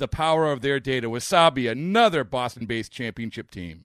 [0.00, 1.08] the power of their data.
[1.08, 3.84] Wasabi, another Boston based championship team.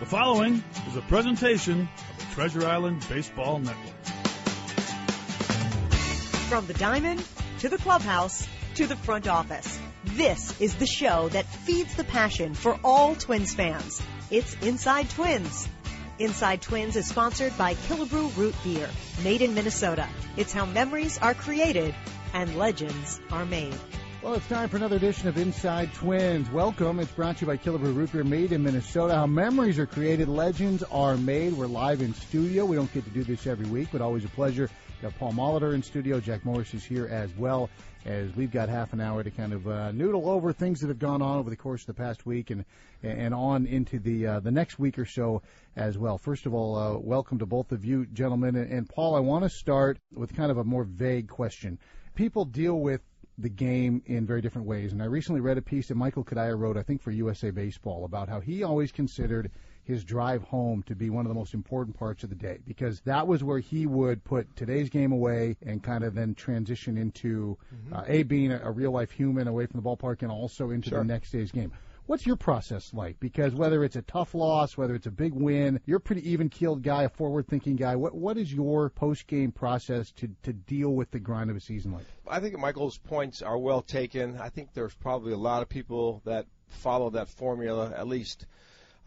[0.00, 4.04] The following is a presentation of the Treasure Island Baseball Network.
[6.50, 7.24] From the diamond
[7.60, 9.78] to the clubhouse to the front office.
[10.04, 14.02] This is the show that feeds the passion for all Twins fans.
[14.30, 15.68] It's Inside Twins.
[16.18, 18.88] Inside Twins is sponsored by Killebrew Root Beer,
[19.22, 20.08] made in Minnesota.
[20.36, 21.94] It's how memories are created
[22.34, 23.78] and legends are made.
[24.22, 26.48] Well, it's time for another edition of Inside Twins.
[26.48, 27.00] Welcome.
[27.00, 29.16] It's brought to you by Killebrew Root Beer, made in Minnesota.
[29.16, 31.54] How memories are created, legends are made.
[31.54, 32.64] We're live in studio.
[32.64, 34.70] We don't get to do this every week, but always a pleasure.
[35.00, 36.20] We got Paul Molitor in studio.
[36.20, 37.68] Jack Morris is here as well,
[38.04, 41.00] as we've got half an hour to kind of uh, noodle over things that have
[41.00, 42.64] gone on over the course of the past week and
[43.02, 45.42] and on into the uh, the next week or so
[45.74, 46.16] as well.
[46.16, 48.54] First of all, uh, welcome to both of you, gentlemen.
[48.54, 51.80] And, and Paul, I want to start with kind of a more vague question.
[52.14, 53.00] People deal with
[53.38, 54.92] the game in very different ways.
[54.92, 58.04] And I recently read a piece that Michael Cuddyer wrote, I think, for USA Baseball,
[58.04, 59.50] about how he always considered
[59.84, 63.00] his drive home to be one of the most important parts of the day because
[63.00, 67.58] that was where he would put today's game away and kind of then transition into
[67.74, 67.94] mm-hmm.
[67.94, 70.90] uh, a being a, a real life human away from the ballpark and also into
[70.90, 70.98] sure.
[70.98, 71.72] the next day's game.
[72.06, 73.20] What's your process like?
[73.20, 76.48] Because whether it's a tough loss, whether it's a big win, you're a pretty even
[76.48, 77.94] keeled guy, a forward thinking guy.
[77.96, 81.60] What what is your post game process to, to deal with the grind of a
[81.60, 82.04] season like?
[82.26, 84.38] I think Michael's points are well taken.
[84.38, 88.46] I think there's probably a lot of people that follow that formula at least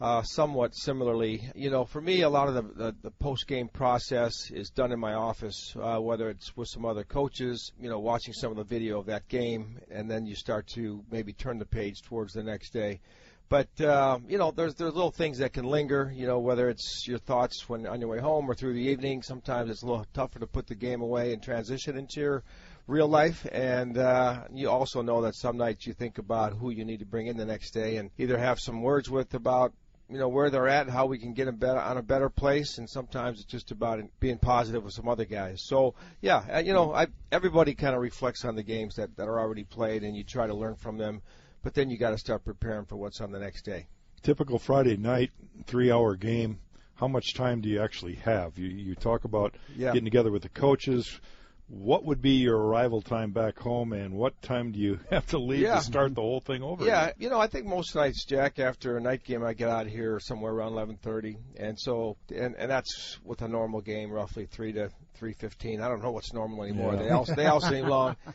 [0.00, 1.42] uh, somewhat similarly.
[1.54, 4.92] You know, for me, a lot of the, the, the post game process is done
[4.92, 8.56] in my office, uh, whether it's with some other coaches, you know, watching some of
[8.56, 12.34] the video of that game, and then you start to maybe turn the page towards
[12.34, 13.00] the next day.
[13.48, 16.12] But uh, you know, there's there's little things that can linger.
[16.12, 19.22] You know, whether it's your thoughts when on your way home or through the evening.
[19.22, 22.42] Sometimes it's a little tougher to put the game away and transition into your
[22.88, 23.46] real life.
[23.52, 27.06] And uh, you also know that some nights you think about who you need to
[27.06, 29.72] bring in the next day and either have some words with about
[30.08, 32.28] you know where they're at and how we can get them better on a better
[32.28, 35.62] place and sometimes it's just about being positive with some other guys.
[35.64, 39.28] So yeah uh, you know I, everybody kind of reflects on the games that, that
[39.28, 41.22] are already played and you try to learn from them
[41.62, 43.86] but then you got to start preparing for what's on the next day.
[44.22, 45.30] Typical friday night
[45.66, 46.58] three hour game
[46.96, 48.58] how much time do you actually have?
[48.58, 49.92] You, you talk about yeah.
[49.92, 51.20] getting together with the coaches
[51.68, 55.38] what would be your arrival time back home, and what time do you have to
[55.38, 55.76] leave yeah.
[55.76, 56.84] to start the whole thing over?
[56.84, 57.14] Yeah, again?
[57.18, 59.92] you know, I think most nights, Jack, after a night game, I get out of
[59.92, 64.72] here somewhere around 11:30, and so, and and that's with a normal game, roughly three
[64.72, 64.90] to
[65.20, 65.82] 3:15.
[65.82, 66.94] I don't know what's normal anymore.
[66.94, 67.02] Yeah.
[67.02, 68.16] They all they all seem long.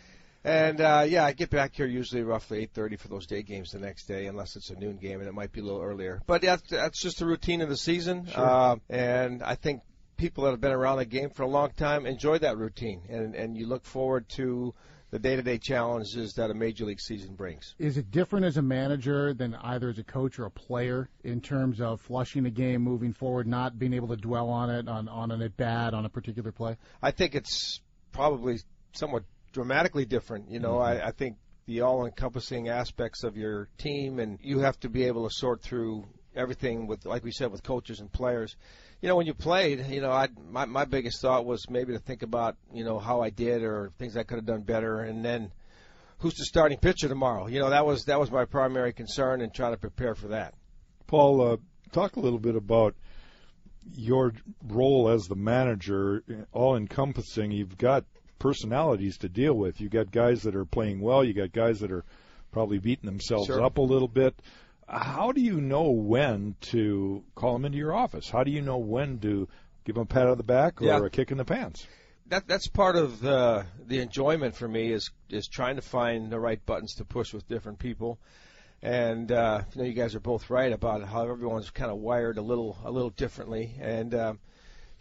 [0.44, 3.80] And uh, yeah, I get back here usually roughly 8:30 for those day games the
[3.80, 6.22] next day, unless it's a noon game, and it might be a little earlier.
[6.25, 8.25] But that's that's just the routine of the season.
[8.25, 8.44] Sure.
[8.44, 9.81] Uh, and I think
[10.21, 13.33] people that have been around the game for a long time enjoy that routine, and
[13.33, 14.71] and you look forward to
[15.09, 17.75] the day-to-day challenges that a major league season brings.
[17.79, 21.41] Is it different as a manager than either as a coach or a player in
[21.41, 25.09] terms of flushing a game moving forward, not being able to dwell on it on
[25.09, 26.77] on an at bat on a particular play?
[27.01, 28.59] I think it's probably
[28.93, 30.51] somewhat dramatically different.
[30.51, 31.03] You know, mm-hmm.
[31.03, 35.27] I, I think the all-encompassing aspects of your team, and you have to be able
[35.27, 36.06] to sort through
[36.36, 38.56] everything with, like we said, with coaches and players
[39.01, 42.00] you know, when you played, you know, I my my biggest thought was maybe to
[42.00, 45.25] think about, you know, how I did or things I could have done better, and
[45.25, 45.51] then
[46.19, 47.48] who's the starting pitcher tomorrow?
[47.48, 50.54] You know, that was that was my primary concern, and try to prepare for that.
[51.07, 51.57] Paul, uh,
[51.92, 52.95] talk a little bit about
[53.95, 54.34] your
[54.68, 57.50] role as the manager, all encompassing.
[57.51, 58.06] You've got
[58.38, 59.81] personalities to deal with.
[59.81, 61.24] You've got guys that are playing well.
[61.24, 62.06] You got guys that are
[62.51, 63.63] probably beating themselves sure.
[63.63, 64.36] up a little bit
[64.91, 68.29] how do you know when to call them into your office?
[68.29, 69.47] How do you know when to
[69.85, 71.03] give them a pat on the back or yeah.
[71.03, 71.88] a kick in the pants?
[72.31, 76.39] that that's part of the the enjoyment for me is is trying to find the
[76.39, 78.17] right buttons to push with different people.
[78.81, 82.38] And uh, you know, you guys are both right about how everyone's kind of wired
[82.38, 83.75] a little a little differently.
[83.79, 84.33] And uh,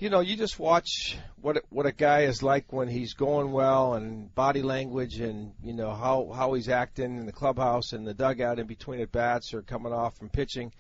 [0.01, 3.95] you know, you just watch what what a guy is like when he's going well,
[3.95, 8.15] and body language, and you know how how he's acting in the clubhouse and the
[8.15, 10.73] dugout in between at bats or coming off from pitching.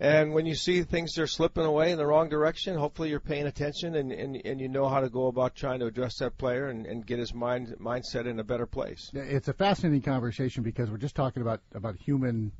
[0.00, 3.46] And when you see things are slipping away in the wrong direction, hopefully you're paying
[3.46, 6.68] attention and, and, and you know how to go about trying to address that player
[6.68, 9.10] and, and get his mind mindset in a better place.
[9.12, 12.52] It's a fascinating conversation because we're just talking about about human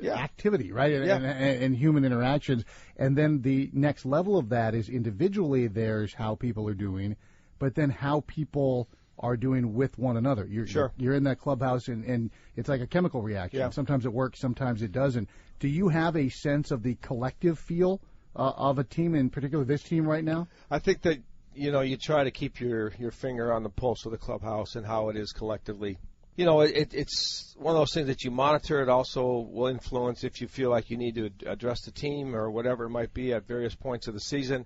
[0.00, 0.14] Yeah.
[0.14, 0.92] activity, right?
[0.92, 1.16] And, Yeah.
[1.16, 2.64] and, and, human interactions.
[2.96, 7.16] And then the next level of that is individually there's how people are doing,
[7.58, 8.88] but then how people
[9.18, 10.46] are doing with one another.
[10.46, 10.92] You're, Sure.
[10.96, 13.58] You're in that clubhouse and, and it's like a chemical reaction.
[13.60, 13.70] Yeah.
[13.70, 15.28] Sometimes it works, sometimes it doesn't.
[15.58, 18.00] Do you have a sense of the collective feel
[18.36, 20.46] uh, of a team, in particular this team right now?
[20.70, 21.18] I think that
[21.54, 24.76] you know you try to keep your your finger on the pulse of the clubhouse
[24.76, 25.98] and how it is collectively.
[26.38, 28.80] You know, it, it's one of those things that you monitor.
[28.80, 32.48] It also will influence if you feel like you need to address the team or
[32.48, 34.64] whatever it might be at various points of the season.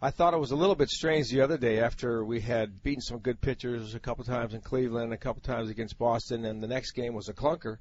[0.00, 3.00] I thought it was a little bit strange the other day after we had beaten
[3.00, 6.68] some good pitchers a couple times in Cleveland, a couple times against Boston, and the
[6.68, 7.78] next game was a clunker.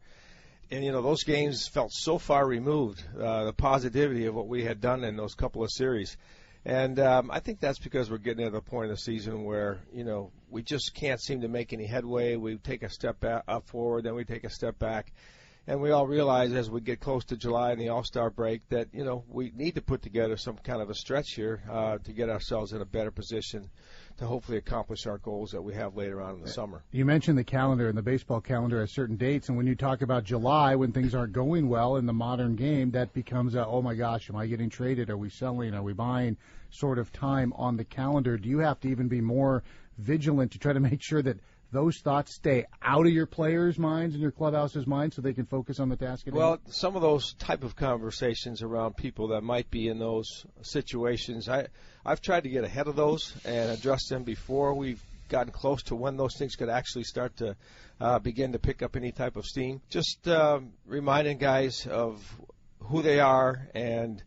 [0.71, 4.63] And you know those games felt so far removed, uh, the positivity of what we
[4.63, 6.17] had done in those couple of series.
[6.65, 9.79] And um, I think that's because we're getting to the point of the season where
[9.93, 12.35] you know we just can't seem to make any headway.
[12.35, 15.13] We take a step back, up forward, then we take a step back,
[15.67, 18.67] and we all realize as we get close to July and the All Star break
[18.69, 21.97] that you know we need to put together some kind of a stretch here uh,
[21.99, 23.69] to get ourselves in a better position
[24.19, 26.83] to hopefully accomplish our goals that we have later on in the summer.
[26.91, 30.01] You mentioned the calendar and the baseball calendar at certain dates, and when you talk
[30.01, 33.81] about July, when things aren't going well in the modern game, that becomes a oh
[33.81, 35.09] my gosh, am I getting traded?
[35.09, 35.73] Are we selling?
[35.73, 36.35] Are we buying?
[36.69, 38.37] Sort of time on the calendar.
[38.37, 39.63] Do you have to even be more
[39.97, 41.37] vigilant to try to make sure that
[41.71, 45.45] those thoughts stay out of your players' minds and your clubhouse's minds, so they can
[45.45, 46.37] focus on the task at hand?
[46.37, 51.47] Well, some of those type of conversations around people that might be in those situations,
[51.47, 51.67] I
[52.05, 55.95] I've tried to get ahead of those and address them before we've gotten close to
[55.95, 57.55] when those things could actually start to
[58.01, 59.81] uh, begin to pick up any type of steam.
[59.89, 62.19] Just um, reminding guys of
[62.79, 64.23] who they are and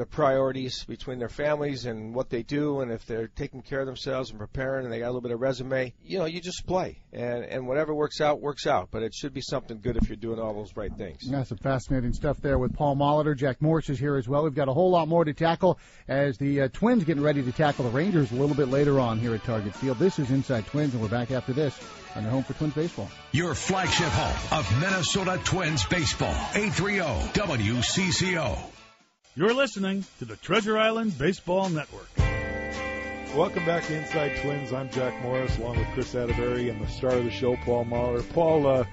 [0.00, 3.86] the priorities between their families and what they do and if they're taking care of
[3.86, 6.66] themselves and preparing and they got a little bit of resume you know you just
[6.66, 10.08] play and and whatever works out works out but it should be something good if
[10.08, 13.36] you're doing all those right things Yeah, some fascinating stuff there with Paul Molitor.
[13.36, 14.44] Jack Morris is here as well.
[14.44, 17.52] We've got a whole lot more to tackle as the uh, Twins getting ready to
[17.52, 19.98] tackle the Rangers a little bit later on here at Target Field.
[19.98, 21.78] This is Inside Twins, and we're back after this
[22.16, 23.10] on the home for Twins baseball.
[23.32, 26.34] Your flagship home of Minnesota Twins baseball.
[26.54, 28.79] 830 WCCO.
[29.36, 32.08] You're listening to the Treasure Island Baseball Network.
[33.36, 34.72] Welcome back to Inside Twins.
[34.72, 38.28] I'm Jack Morris, along with Kris Atteberry, and the star of the show, Paul Molitor.
[38.32, 38.84] Paul, uh,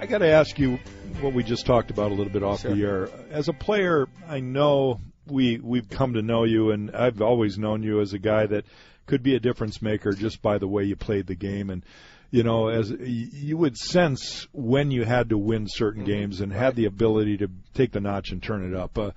[0.00, 0.78] I got to ask you
[1.20, 2.74] what we just talked about a little bit off Sure.
[2.74, 3.08] the air.
[3.30, 7.82] As a player, I know we we've come to know you, and I've always known
[7.82, 8.64] you as a guy that
[9.06, 11.84] could be a difference maker just by the way you played the game, and
[12.30, 16.74] you know, as you would sense when you had to win certain games and had
[16.76, 18.96] the ability to take the notch and turn it up.
[18.98, 19.10] Uh,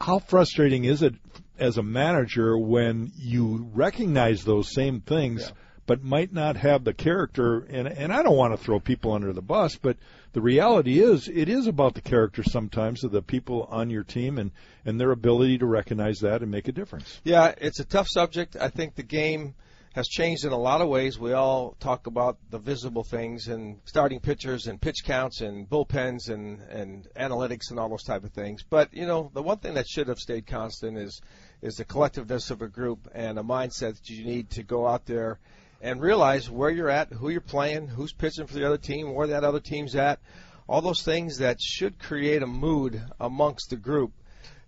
[0.00, 1.14] how frustrating is it
[1.58, 5.52] as a manager when you recognize those same things
[5.86, 9.32] but might not have the character and and I don't want to throw people under
[9.32, 9.96] the bus but
[10.32, 14.38] the reality is it is about the character sometimes of the people on your team
[14.38, 14.52] and
[14.84, 17.20] and their ability to recognize that and make a difference.
[17.24, 18.56] Yeah, it's a tough subject.
[18.58, 19.54] I think the game
[19.94, 21.18] has changed in a lot of ways.
[21.18, 26.28] We all talk about the visible things and starting pitchers and pitch counts and bullpens
[26.28, 28.62] and, and analytics and all those type of things.
[28.62, 31.20] But, you know, the one thing that should have stayed constant is
[31.60, 35.06] is the collectiveness of a group and a mindset that you need to go out
[35.06, 35.38] there
[35.82, 39.26] and realize where you're at, who you're playing, who's pitching for the other team, where
[39.26, 40.20] that other team's at.
[40.68, 44.12] All those things that should create a mood amongst the group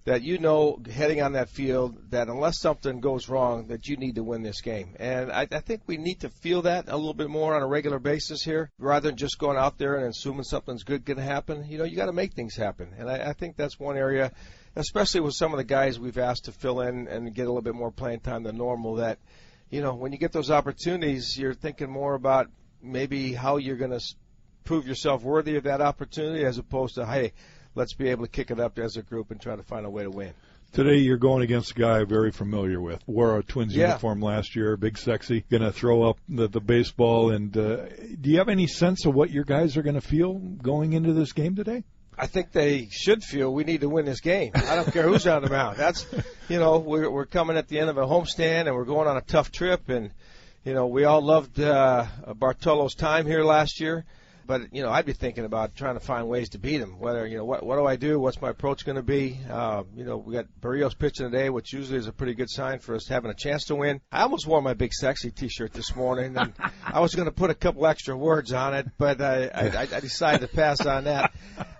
[0.04, 4.16] that you know heading on that field that unless something goes wrong that you need
[4.16, 4.97] to win this game.
[4.99, 7.66] And I, I think we need to feel that a little bit more on a
[7.66, 11.23] regular basis here rather than just going out there and assuming something's good going to
[11.23, 11.66] happen.
[11.68, 12.94] You know you got to make things happen.
[12.99, 14.32] And I, I think that's one area
[14.76, 17.62] especially with some of the guys we've asked to fill in and get a little
[17.62, 19.18] bit more playing time than normal that
[19.71, 22.49] you know when you get those opportunities you're thinking more about
[22.82, 24.14] maybe how you're going to
[24.64, 27.32] prove yourself worthy of that opportunity as opposed to hey
[27.75, 29.91] let's be able to kick it up as a group and try to find a
[29.91, 30.33] way to win.
[30.73, 33.02] Today you're going against a guy I'm very familiar with.
[33.07, 33.88] Wore a Twins Yeah.
[33.88, 37.31] uniform last year, big sexy, going to throw up the, the baseball.
[37.31, 37.87] And uh,
[38.21, 41.12] do you have any sense of what your guys are going to feel going into
[41.12, 41.85] this game today?
[42.17, 44.52] I think they should feel we need to win this game.
[44.55, 45.76] I don't care who's on the mound.
[45.76, 46.07] That's,
[46.49, 49.17] you know, we're we're coming at the end of a homestand and we're going on
[49.17, 50.11] a tough trip and
[50.64, 54.05] You know, we all loved uh, Bartolo's time here last year.
[54.52, 56.99] But you know, I'd be thinking about trying to find ways to beat him.
[56.99, 58.21] Whether you know, what what do I do?
[58.21, 59.40] What's my approach going to be?
[59.50, 62.78] Uh, you know, we got Berrios pitching today, which usually is a pretty good sign
[62.78, 64.02] for us having a chance to win.
[64.12, 66.52] I almost wore my big sexy T-shirt this morning, and
[66.85, 70.00] I was going to put a couple extra words on it, but I, I, I
[70.00, 71.32] decided to pass on that.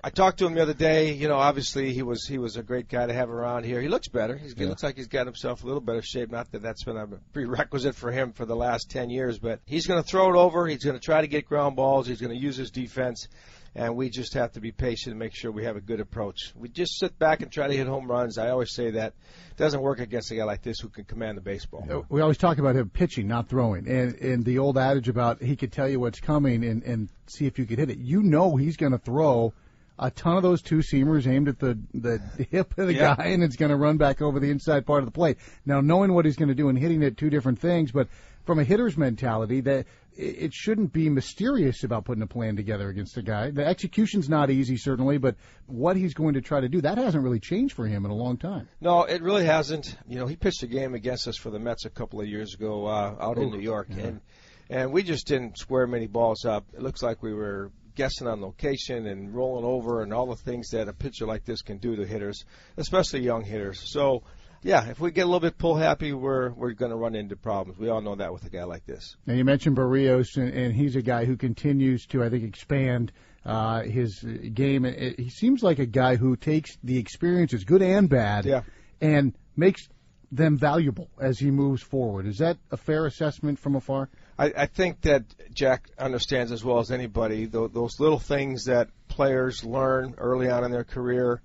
[0.05, 1.13] I talked to him the other day.
[1.13, 3.81] You know, obviously he was he was a great guy to have around here.
[3.81, 4.37] He looks better.
[4.37, 6.31] He's, He looks like he's got himself a little better shape.
[6.31, 9.87] Not that that's been a prerequisite for him for the last ten years, but he's
[9.87, 10.67] going to throw it over.
[10.67, 12.09] He's going to try to get ground balls.
[12.09, 13.29] He's going to use his defense
[13.75, 16.53] and we just have to be patient and make sure we have a good approach.
[16.55, 18.37] We just sit back and try to hit home runs.
[18.37, 19.15] I always say that
[19.51, 21.87] it doesn't work against a guy like this who can command the baseball.
[21.91, 25.43] Uh, we always talk about him pitching, not throwing, and and the old adage about
[25.43, 27.99] he could tell you what's coming and and see if you could hit it.
[27.99, 29.55] You know he's going to throw
[29.99, 33.15] a ton of those two seamers aimed at the the hip of the Yeah.
[33.17, 35.39] guy, and it's going to run back over the inside part of the plate.
[35.65, 38.09] Now, knowing what he's going to do and hitting it, two different things, but
[38.45, 42.89] from a hitter's mentality, that it it shouldn't be mysterious about putting a plan together
[42.89, 43.51] against a guy.
[43.51, 47.23] The execution's not easy, certainly, but what he's going to try to do that hasn't
[47.23, 48.69] really changed for him in a long time.
[48.81, 49.97] No, it really hasn't.
[50.07, 52.55] You know, he pitched a game against us for the Mets a couple of years
[52.55, 54.21] ago uh, out in New York, and
[54.71, 56.65] and we just didn't square many balls up.
[56.75, 60.71] It looks like we were guessing on location and rolling over and all the things
[60.71, 62.45] that a pitcher like this can do to hitters,
[62.77, 63.81] especially young hitters.
[63.81, 64.23] So.
[64.65, 67.37] Yeah, if we get a little bit pull happy, we're we're going to run into
[67.37, 67.79] problems.
[67.79, 69.17] We all know that with a guy like this.
[69.27, 73.11] Now you mentioned Berrios, and, and he's a guy who continues to, I think, expand
[73.45, 74.21] uh, his
[74.55, 74.85] game.
[74.85, 78.63] It, he seems like a guy who takes the experiences, good and bad, Yeah.
[79.01, 79.89] and makes
[80.31, 82.27] them valuable as he moves forward.
[82.27, 84.09] Is that a fair assessment from afar?
[84.39, 88.89] I, I think that Jack understands as well as anybody tho- those little things that
[89.09, 91.43] players learn early on in their career.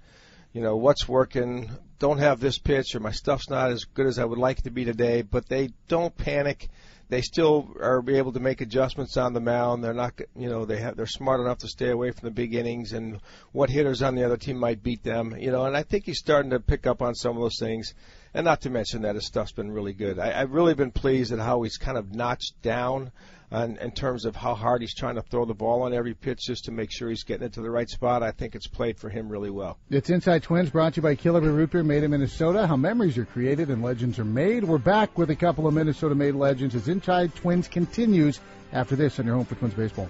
[0.58, 4.18] You know, what's working, don't have this pitch, or my stuff's not as good as
[4.18, 6.70] I would like it to be today, but they don't panic.
[7.10, 9.84] They still are able to make adjustments on the mound.
[9.84, 12.56] They're not, you know, they have, they're smart enough to stay away from the big
[12.56, 13.20] innings and
[13.52, 16.18] what hitters on the other team might beat them, you know, and I think he's
[16.18, 17.94] starting to pick up on some of those things.
[18.38, 20.20] And not to mention that his stuff's been really good.
[20.20, 23.12] I, I've really been pleased at how he's kind of notched down
[23.52, 26.42] on, in terms of how hard he's trying to throw the ball on every pitch
[26.46, 28.22] just to make sure he's getting it to the right spot.
[28.22, 29.80] I think it's played for him really well.
[29.90, 32.68] It's Inside Twins brought to you by Killebrew Root Beer, made in Minnesota.
[32.68, 34.64] How memories are created and legends are made.
[34.64, 38.40] We're back with a couple of Minnesota-made legends as Inside Twins continues
[38.72, 40.10] after this on your home for Twins baseball.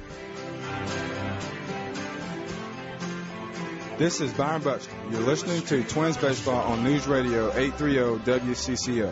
[3.98, 4.94] This is Byron Buxton.
[5.10, 9.12] You're listening to Twins Baseball on News Radio 830 WCCO.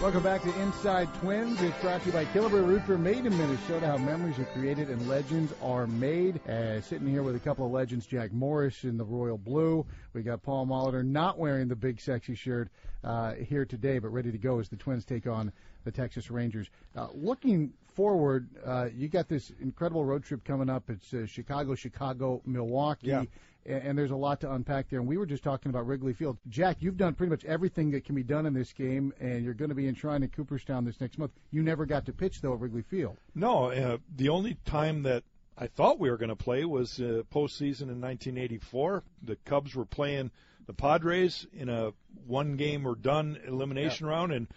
[0.00, 1.60] Welcome back to Inside Twins.
[1.60, 3.88] It's brought to you by Killebrew Root Beer, made in Minnesota.
[3.88, 6.40] How memories are created and legends are made.
[6.48, 9.84] Uh, sitting here with a couple of legends, Jack Morris in the royal blue.
[10.12, 12.68] We got Paul Molitor not wearing the big sexy shirt
[13.02, 15.50] uh, here today, but ready to go as the Twins take on
[15.82, 16.70] the Texas Rangers.
[16.94, 20.88] Uh, looking forward, uh, you got this incredible road trip coming up.
[20.88, 23.08] It's uh, Chicago, Chicago, Milwaukee.
[23.08, 23.24] Yeah.
[23.64, 24.98] And and there's a lot to unpack there.
[24.98, 26.36] And we were just talking about Wrigley Field.
[26.48, 29.54] Jack, you've done pretty much everything that can be done in this game, and you're
[29.54, 31.30] going to be enshrined in Cooperstown this next month.
[31.52, 33.16] You never got to pitch though at Wrigley Field.
[33.36, 35.22] No, uh, the only time that
[35.56, 39.04] I thought we were going to play was uh, postseason in 1984.
[39.22, 40.32] The Cubs were playing
[40.66, 41.92] the Padres in a
[42.26, 44.48] one game or done elimination round, and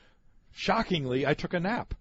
[0.55, 1.93] shockingly, I took a nap.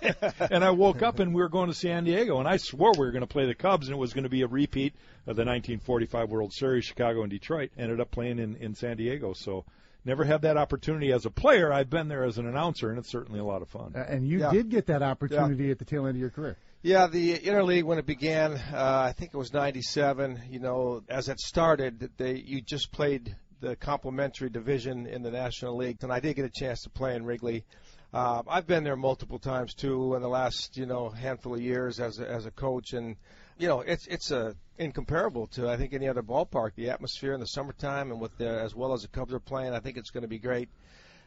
[0.50, 2.98] and I woke up and we were going to San Diego, and I swore we
[3.06, 4.92] were going to play the Cubs, and it was going to be a repeat
[5.26, 7.70] of the 1945 World Series, Chicago and Detroit.
[7.78, 9.64] Ended up playing in, in San Diego, so
[10.04, 11.72] never had that opportunity as a player.
[11.72, 13.92] I've been there as an announcer, and it's certainly a lot of fun.
[13.94, 14.50] Uh, and you Yeah.
[14.50, 16.56] did get that opportunity at the tail end of your career.
[16.82, 20.42] Yeah, the interleague when it began, uh, I think it was '97.
[20.50, 25.76] You know, as it started, they you just played the complementary division in the National
[25.76, 27.64] League, and I did get a chance to play in Wrigley.
[28.12, 32.00] Uh, I've been there multiple times too in the last you know handful of years
[32.00, 33.16] as a, as a coach, and
[33.56, 36.74] you know it's it's a incomparable to I think any other ballpark.
[36.74, 39.72] The atmosphere in the summertime and with the, as well as the Cubs are playing,
[39.72, 40.68] I think it's going to be great.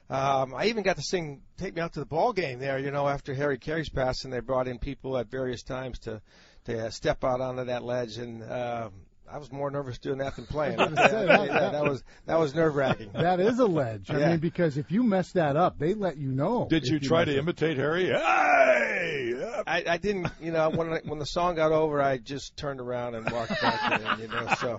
[0.10, 2.78] Um, I even got to sing "Take Me Out to the Ball Game" there.
[2.78, 6.22] You know, after Harry Caray's passing, they brought in people at various times to
[6.66, 8.90] to uh, step out onto that ledge, and uh,
[9.32, 10.80] I was more nervous doing that than playing.
[10.80, 13.10] I was gonna that- that was that was nerve wracking.
[13.14, 14.10] That is a ledge.
[14.12, 14.30] I Yeah.
[14.32, 16.68] mean, because if you mess that up, they let you know.
[16.70, 18.06] Did if you try to it- imitate Harry?
[18.08, 19.34] Hey!
[19.68, 22.80] I, I didn't, you know, when I- when the song got over, I just turned
[22.80, 24.48] around and walked back in, you know.
[24.60, 24.78] So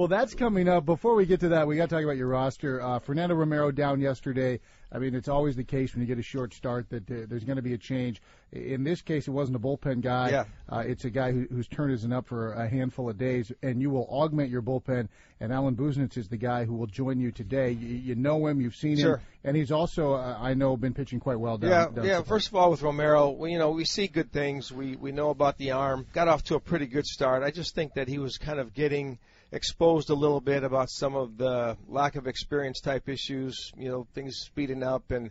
[0.00, 0.86] Well, that's coming up.
[0.86, 2.80] Before we get to that, we got to talk about your roster.
[2.80, 4.58] Uh, Fernando Romero down yesterday.
[4.90, 7.44] I mean, it's always the case when you get a short start that uh, there's
[7.44, 8.22] going to be a change.
[8.50, 10.30] In this case, it wasn't a bullpen guy.
[10.30, 10.44] Yeah.
[10.70, 13.82] Uh, it's a guy who, whose turn isn't up for a handful of days, and
[13.82, 15.08] you will augment your bullpen.
[15.38, 17.72] And Alan Busenitz is the guy who will join you today.
[17.72, 19.16] You, you know him, you've seen Sure.
[19.16, 21.70] him, and he's also, uh, I know, been pitching quite well down.
[21.70, 22.22] Yeah, down yeah.
[22.22, 24.72] First of all, with Romero, we, you know, we see good things.
[24.72, 26.06] We we know about the arm.
[26.14, 27.42] Got off to a pretty good start.
[27.42, 29.18] I just think that he was kind of getting
[29.52, 33.72] exposed a little bit about some of the lack of experience type issues.
[33.76, 35.30] You know, things speeding up and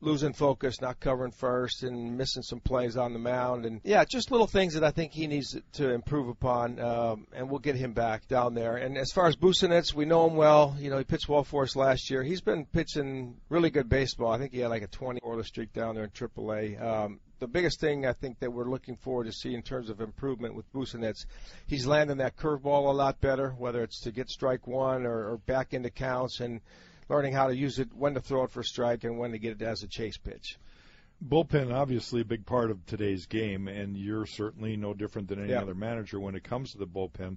[0.00, 3.66] losing focus, not covering first, and missing some plays on the mound.
[3.66, 6.80] And yeah, just little things that I think he needs to improve upon.
[6.80, 8.76] Um, and we'll get him back down there.
[8.76, 10.76] And as far as Busenitz, we know him well.
[10.78, 12.22] You know, he pitched well for us last year.
[12.22, 14.32] He's been pitching really good baseball.
[14.32, 16.82] I think he had like a 20 order streak down there in AAA.
[16.82, 20.00] Um, the biggest thing I think that we're looking forward to see in terms of
[20.00, 21.24] improvement with Busenitz,
[21.66, 25.38] he's landing that curveball a lot better, whether it's to get strike one or, or
[25.38, 26.60] back into counts and
[27.08, 29.60] learning how to use it, when to throw it for strike and when to get
[29.60, 30.58] it as a chase pitch.
[31.26, 35.50] bullpen obviously a big part of today's game, and you're certainly no different than any
[35.52, 35.62] Yeah.
[35.62, 37.36] other manager when it comes to the bullpen.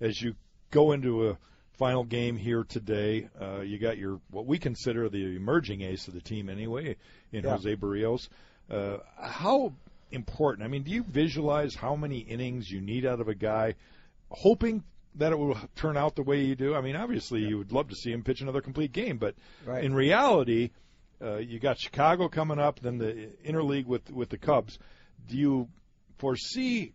[0.00, 0.34] As you
[0.70, 1.38] go into a
[1.72, 6.14] final game here today, uh, you got your what we consider the emerging ace of
[6.14, 6.96] the team anyway
[7.32, 7.50] in Yeah.
[7.50, 8.28] Jose Berrios.
[8.70, 9.72] Uh, how
[10.10, 10.64] important?
[10.64, 13.74] I mean, do you visualize how many innings you need out of a guy,
[14.30, 14.82] hoping
[15.16, 16.74] that it will turn out the way you do?
[16.74, 19.84] I mean, obviously you would love to see him pitch another complete game, but Right.
[19.84, 20.70] in reality,
[21.22, 24.78] uh, you got Chicago coming up, then the interleague with with the Cubs.
[25.28, 25.68] Do you
[26.18, 26.92] foresee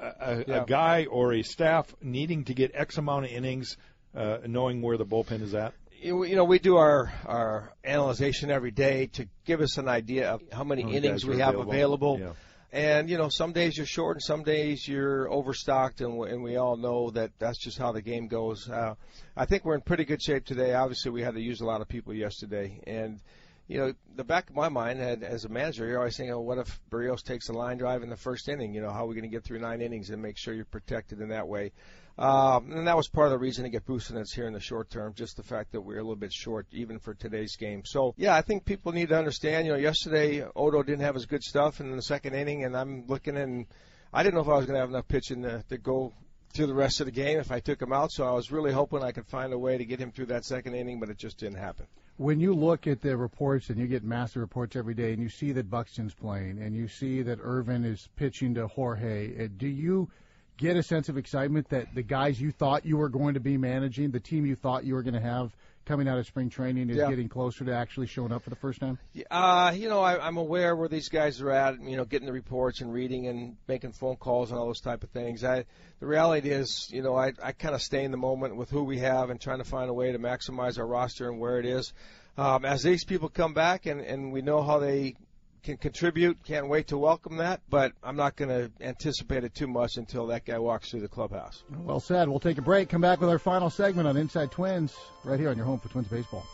[0.00, 0.62] a, a, Yeah.
[0.62, 3.76] a guy or a staff needing to get X amount of innings,
[4.14, 5.74] uh, knowing where the bullpen is at?
[6.00, 10.42] You know, we do our our analyzation every day to give us an idea of
[10.52, 12.14] how many innings we have available.
[12.14, 12.20] available.
[12.20, 12.32] Yeah.
[12.70, 16.42] And you know, some days you're short, and some days you're overstocked, and we, and
[16.42, 18.68] we all know that that's just how the game goes.
[18.68, 18.94] Uh,
[19.34, 20.74] I think we're in pretty good shape today.
[20.74, 23.20] Obviously, we had to use a lot of people yesterday, and
[23.68, 26.40] you know, the back of my mind, had, as a manager, you're always thinking, oh,
[26.40, 28.74] what if Berrios takes a line drive in the first inning?
[28.74, 30.64] You know, how are we going to get through nine innings and make sure you're
[30.64, 31.72] protected in that way?
[32.18, 34.90] Um, and that was part of the reason to get Busenitz here in the short
[34.90, 37.82] term, just the fact that we're a little bit short even for today's game.
[37.84, 41.26] So, yeah, I think people need to understand, you know, yesterday Odo didn't have as
[41.26, 43.66] good stuff in the second inning, and I'm looking and
[44.12, 46.14] I didn't know if I was going to have enough pitching to, to go
[46.54, 48.10] through the rest of the game if I took him out.
[48.10, 50.46] So I was really hoping I could find a way to get him through that
[50.46, 51.86] second inning, but it just didn't happen.
[52.18, 55.28] When you look at the reports and you get massive reports every day and you
[55.28, 59.68] see that Buxton's playing and you see that Ervin is pitching to Jorge, uh, do
[59.68, 60.10] you
[60.56, 63.56] get a sense of excitement that the guys you thought you were going to be
[63.56, 65.54] managing, the team you thought you were going to have
[65.88, 67.08] coming out of spring training is Yeah.
[67.08, 68.98] getting closer to actually showing up for the first time?
[69.30, 71.80] Uh, you know, I, I'm aware where these guys are at.
[71.82, 75.02] You know, getting the reports and reading and making phone calls and all those type
[75.02, 75.42] of things.
[75.42, 75.64] I,
[76.00, 78.84] the reality is, you know, I, I kind of stay in the moment with who
[78.84, 81.64] we have and trying to find a way to maximize our roster and where it
[81.64, 81.94] is.
[82.36, 85.16] Um, as these people come back and, and we know how they
[85.62, 87.60] can contribute, can't wait to welcome that.
[87.68, 91.08] But I'm not going to anticipate it too much until that guy walks through the
[91.08, 91.62] clubhouse.
[91.70, 92.28] Well said.
[92.28, 94.94] We'll take a break, come back with our final segment on Inside Twins
[95.24, 96.46] right here on your home for Twins Baseball.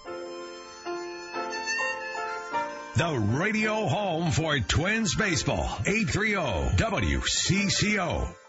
[2.97, 5.67] The radio home for Twins baseball.
[5.69, 8.44] oh, 830 WCCO.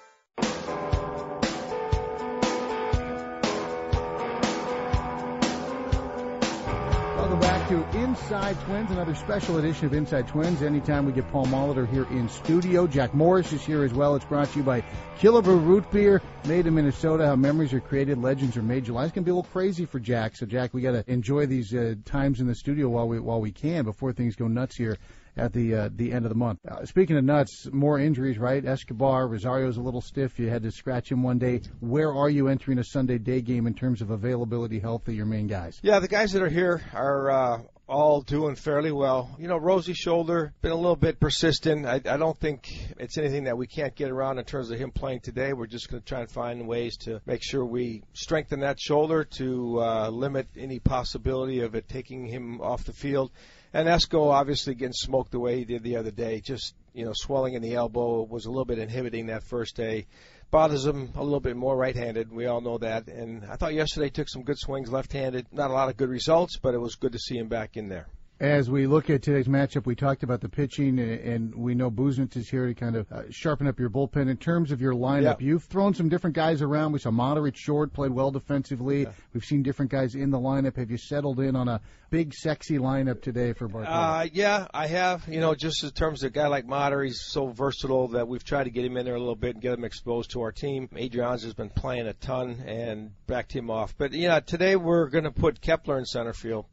[7.69, 10.62] To Inside Twins, another special edition of Inside Twins.
[10.62, 14.15] Anytime we get Paul Molitor here in studio, Jack Morris is here as well.
[14.15, 14.84] It's brought to you by
[15.17, 17.25] Killebrew Root Beer, made in Minnesota.
[17.25, 18.86] How memories are created, legends are made.
[18.86, 21.95] July's gonna be a little crazy for Jack, so Jack, we gotta enjoy these uh,
[22.06, 24.99] times in the studio while we while we can before things go nuts here
[25.38, 26.60] at the uh, the end of the month.
[26.67, 28.65] Uh, speaking of nuts, more injuries, right?
[28.65, 30.39] Escobar, Rosario's a little stiff.
[30.39, 31.62] You had to scratch him one day.
[31.80, 35.26] Where are you entering a Sunday day game in terms of availability, health of your
[35.26, 35.80] main guys?
[35.82, 39.36] Yeah, the guys that are here are uh, all doing fairly well.
[39.39, 41.86] You know, Rosie shoulder been a little bit persistent.
[41.86, 42.67] I, I don't think
[42.98, 45.54] it's anything that we can't get around in terms of him playing today.
[45.54, 49.24] We're just going to try and find ways to make sure we strengthen that shoulder
[49.38, 53.32] to uh, limit any possibility of it taking him off the field.
[53.74, 56.39] And Esco obviously getting smoked the way he did the other day.
[56.39, 60.08] Just you know, swelling in the elbow was a little bit inhibiting that first day
[60.51, 62.31] bothers him a little bit more right-handed.
[62.31, 63.08] We all know that.
[63.08, 65.47] And I thought yesterday took some good swings left-handed.
[65.51, 67.89] Not a lot of good results, but it was good to see him back in
[67.89, 68.08] there.
[68.38, 71.89] As we look at today's matchup, we talked about the pitching, and, and we know
[71.89, 74.30] Busenitz is here to kind of uh, sharpen up your bullpen.
[74.30, 75.48] In terms of your lineup, Yeah.
[75.48, 76.91] you've thrown some different guys around.
[76.91, 79.08] We saw Moderate short, played well defensively.
[79.34, 80.76] We've seen different guys in the lineup.
[80.76, 83.95] Have you settled in on a big, sexy lineup today for Bartolo?
[83.95, 85.26] Uh, yeah, I have.
[85.30, 88.43] You know, just in terms of a guy like Motter, he's so versatile that we've
[88.43, 90.52] tried to get him in there a little bit and get him exposed to our
[90.52, 90.89] team.
[90.91, 93.95] Adrianza has been playing a ton and backed him off.
[93.98, 96.65] But yeah, today we're going to put Kepler in center field,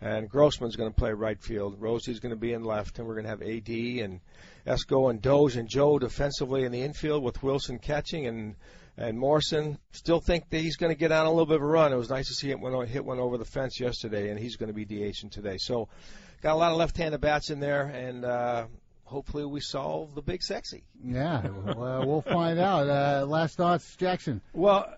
[0.00, 1.76] and Grossman's going to play right field.
[1.80, 4.20] Rosie's going to be in left, and we're going to have AD and
[4.66, 8.56] Esco and Doge and Joe defensively in the infield with Wilson catching and
[8.98, 9.78] and Morrison.
[9.92, 11.92] Still think that he's going to get on a little bit of a run.
[11.92, 14.56] It was nice to see him when hit one over the fence yesterday, and he's
[14.56, 15.56] going to be DHing today.
[15.58, 15.88] So
[16.42, 18.66] got a lot of left-handed bats in there, and uh,
[19.04, 20.84] hopefully we solve the big sexy.
[21.04, 22.88] yeah, well, uh, we'll find out.
[22.88, 24.40] Uh, last thoughts, Jackson.
[24.52, 24.88] Well,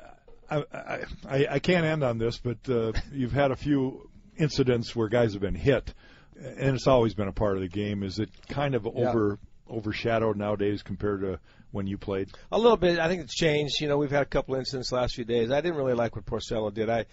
[0.51, 4.08] I, I, I I can't end on this, but uh, you've had a few
[4.39, 5.93] incidents where guys have been hit,
[6.37, 8.03] and it's always been a part of the game.
[8.03, 9.09] Is it kind of Yeah.
[9.11, 9.39] over
[9.71, 11.39] overshadowed nowadays compared to
[11.73, 12.31] when you played?
[12.51, 12.99] A little bit.
[12.99, 13.81] I think it's changed.
[13.81, 15.51] You know, we've had a couple incidents the last few days.
[15.51, 16.89] I didn't really like what Porcello did.
[16.89, 17.05] I,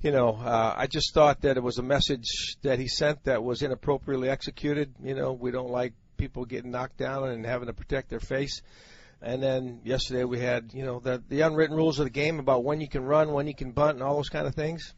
[0.00, 3.42] you know, uh, I just thought that it was a message that he sent that
[3.42, 4.94] was inappropriately executed.
[5.02, 8.62] You know, we don't like people getting knocked down and having to protect their face.
[9.20, 12.62] And then yesterday we had, you know, the the unwritten rules of the game about
[12.64, 14.94] when you can run, when you can bunt, and all those kind of things.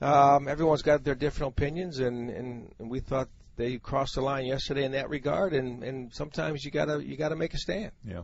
[0.00, 4.46] Um, everyone's got their different opinions, and, and, and we thought they crossed the line
[4.46, 5.54] yesterday in that regard.
[5.54, 7.92] And, and sometimes you gotta you gotta make a stand.
[8.04, 8.22] Yeah.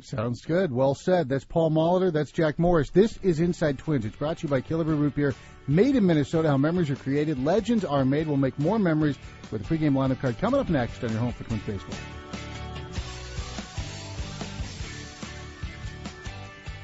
[0.00, 0.72] Sounds good.
[0.72, 1.28] Well said.
[1.28, 2.12] That's Paul Molitor.
[2.12, 2.90] That's Jack Morris.
[2.90, 4.04] This is Inside Twins.
[4.04, 5.34] It's brought to you by Killebrew Root Beer.
[5.68, 6.48] Made in Minnesota.
[6.48, 7.42] How memories are created.
[7.42, 8.26] Legends are made.
[8.26, 9.16] We'll make more memories
[9.50, 11.96] with a pregame lineup card coming up next on your home for Twins baseball.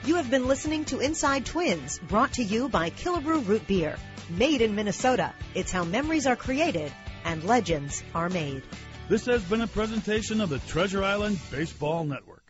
[0.05, 3.97] You have been listening to Inside Twins, brought to you by Killebrew Root Beer.
[4.39, 5.35] Made in Minnesota.
[5.55, 6.91] It's how memories are created
[7.27, 8.63] and legends are made.
[9.11, 12.43] This has been a presentation of the Treasure Island Baseball Network.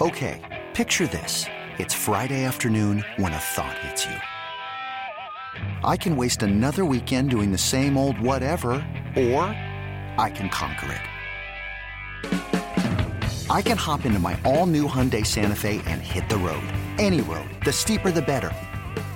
[0.00, 0.40] Okay,
[0.72, 1.44] picture this.
[1.76, 4.16] It's Friday afternoon when a thought hits you.
[5.84, 8.72] I can waste another weekend doing the same old whatever,
[9.14, 9.44] or
[10.16, 11.02] I can conquer it.
[13.50, 16.64] I can hop into my all new Hyundai Santa Fe and hit the road.
[16.98, 17.50] Any road.
[17.66, 18.50] The steeper, the better.